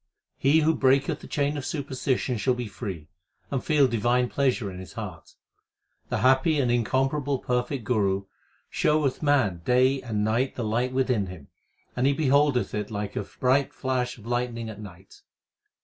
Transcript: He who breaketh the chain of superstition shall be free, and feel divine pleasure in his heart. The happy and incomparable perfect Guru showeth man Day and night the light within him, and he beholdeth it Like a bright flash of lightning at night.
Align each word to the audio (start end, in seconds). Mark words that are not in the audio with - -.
He 0.39 0.61
who 0.61 0.73
breaketh 0.73 1.19
the 1.19 1.27
chain 1.27 1.57
of 1.57 1.63
superstition 1.63 2.37
shall 2.37 2.55
be 2.55 2.65
free, 2.67 3.07
and 3.51 3.63
feel 3.63 3.87
divine 3.87 4.29
pleasure 4.29 4.71
in 4.71 4.79
his 4.79 4.93
heart. 4.93 5.35
The 6.09 6.21
happy 6.25 6.59
and 6.59 6.71
incomparable 6.71 7.37
perfect 7.37 7.83
Guru 7.83 8.25
showeth 8.67 9.21
man 9.21 9.61
Day 9.63 10.01
and 10.01 10.23
night 10.23 10.55
the 10.55 10.63
light 10.63 10.91
within 10.91 11.27
him, 11.27 11.49
and 11.95 12.07
he 12.07 12.13
beholdeth 12.13 12.73
it 12.73 12.89
Like 12.89 13.15
a 13.15 13.21
bright 13.21 13.75
flash 13.75 14.17
of 14.17 14.25
lightning 14.25 14.69
at 14.69 14.81
night. 14.81 15.21